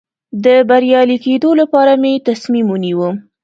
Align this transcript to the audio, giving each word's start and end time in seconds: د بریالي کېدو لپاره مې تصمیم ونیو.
د 0.43 0.45
بریالي 0.69 1.17
کېدو 1.25 1.49
لپاره 1.61 1.93
مې 2.01 2.13
تصمیم 2.27 2.67
ونیو. 2.69 3.09